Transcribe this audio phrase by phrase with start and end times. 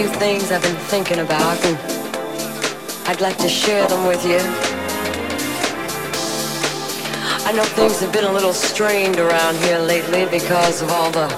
[0.00, 1.76] few things I've been thinking about, and
[3.06, 4.40] I'd like to share them with you.
[7.44, 11.28] I know things have been a little strained around here lately because of all the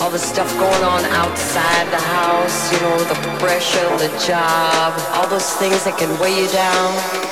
[0.00, 5.28] all the stuff going on outside the house, you know, the pressure, the job, all
[5.28, 7.29] those things that can weigh you down.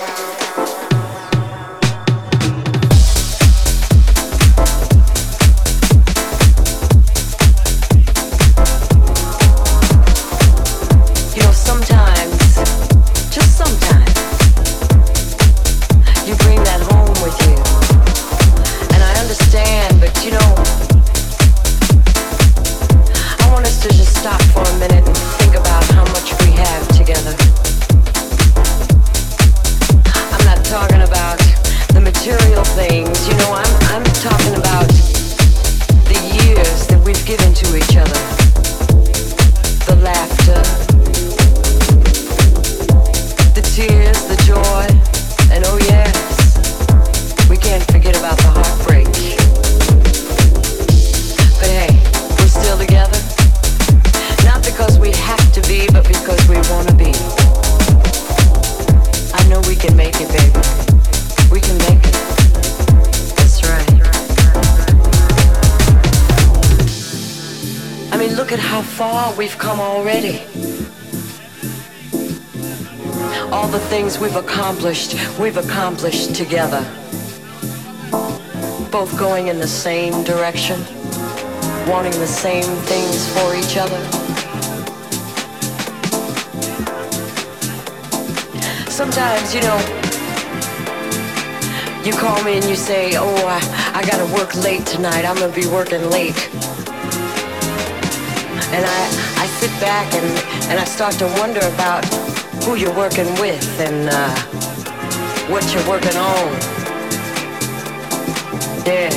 [74.35, 76.83] Accomplished, we've accomplished together.
[78.91, 80.81] Both going in the same direction,
[81.87, 84.03] wanting the same things for each other.
[88.91, 89.79] Sometimes, you know,
[92.05, 93.61] you call me and you say, oh, I,
[93.95, 96.51] I gotta work late tonight, I'm gonna be working late.
[98.71, 100.27] And I, I sit back and,
[100.69, 102.05] and I start to wonder about
[102.65, 104.35] who you're working with and uh,
[105.47, 106.49] what you're working on.
[108.85, 109.15] Yeah.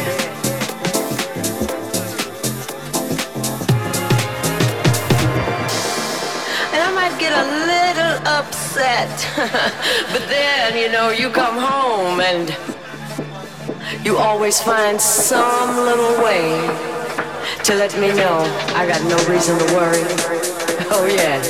[6.71, 9.09] And I might get a little upset,
[10.13, 12.55] but then, you know, you come home and
[14.05, 17.00] you always find some little way
[17.71, 18.39] to let me know
[18.75, 20.03] I got no reason to worry.
[20.91, 21.41] Oh, yeah.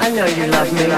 [0.00, 0.90] I know you love me.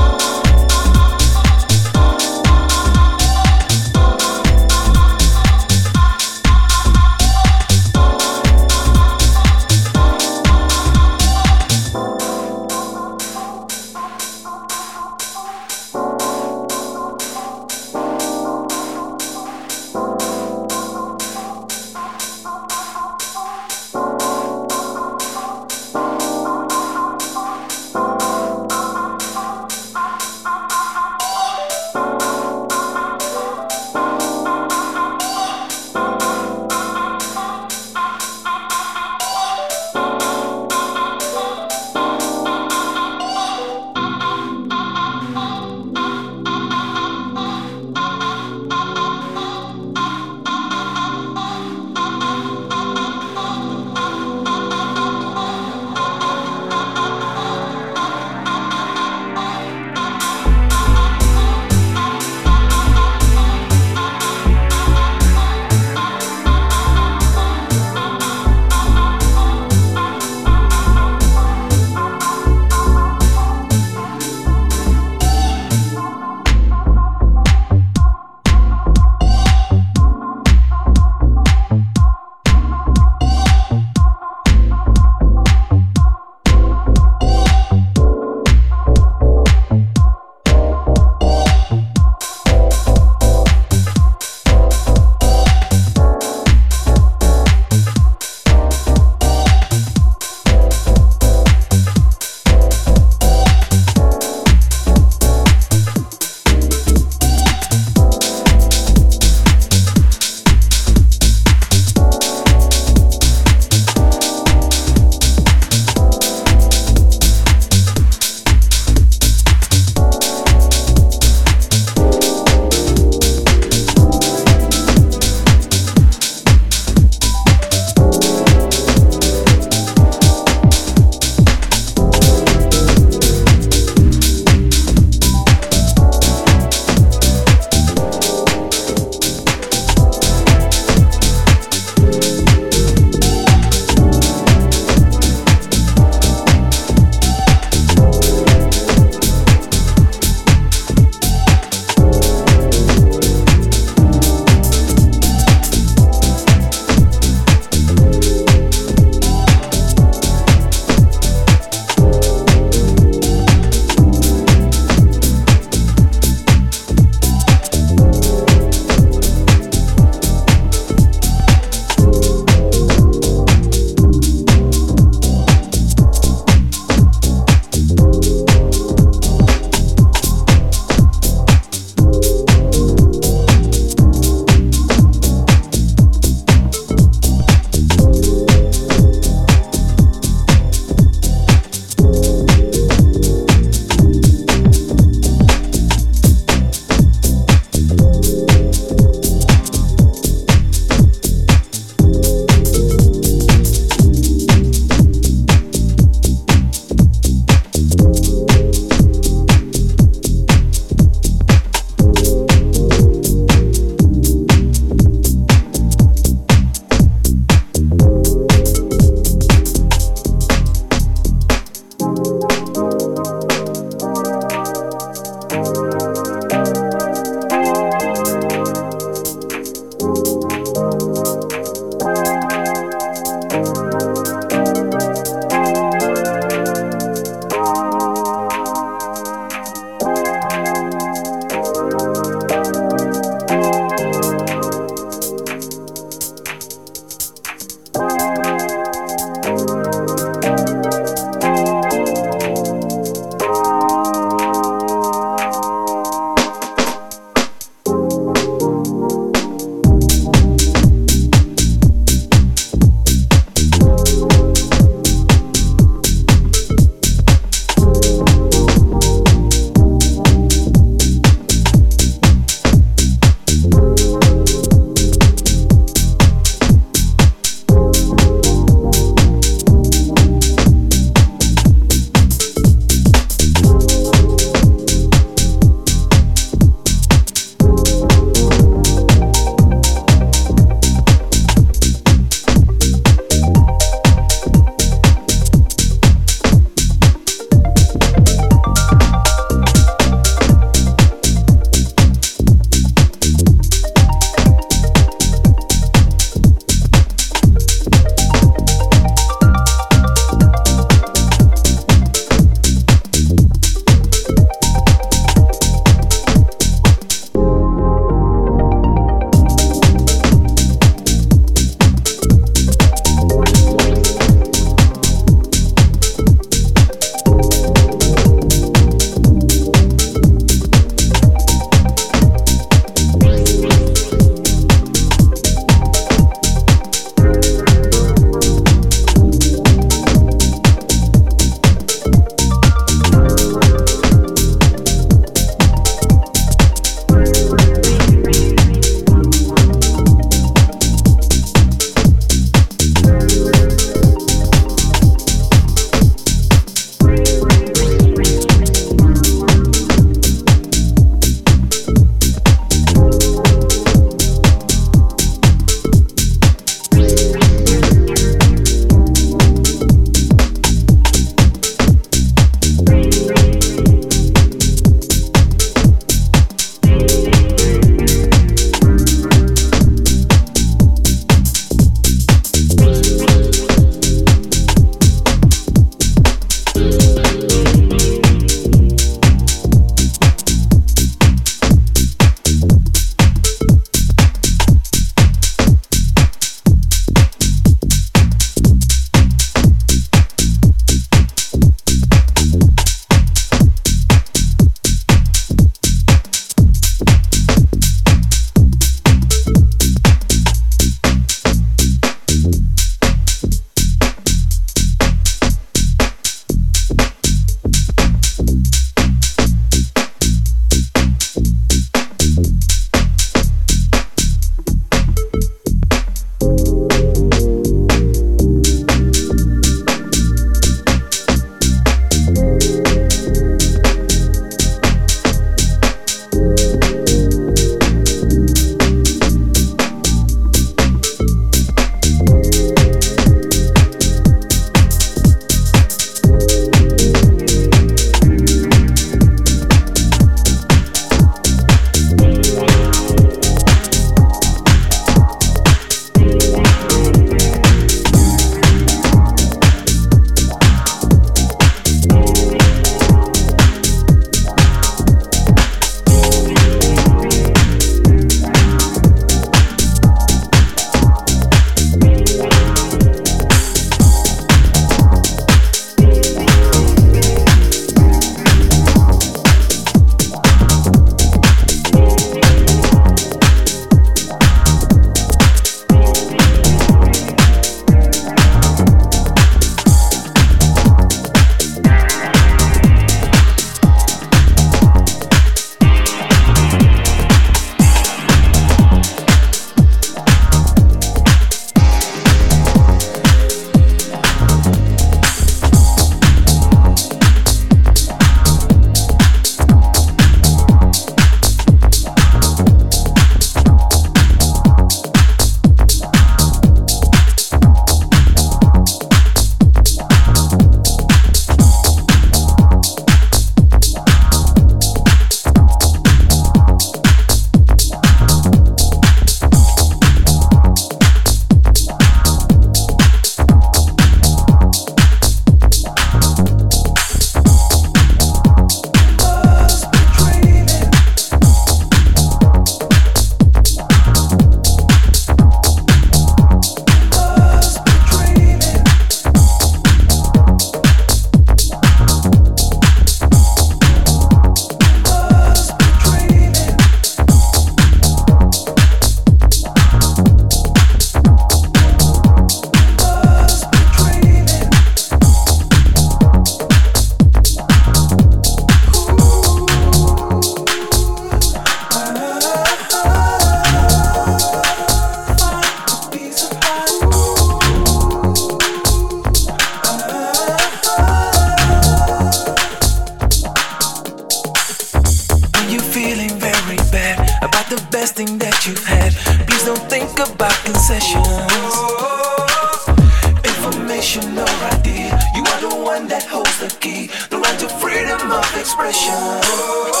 [599.09, 600.00] emotion.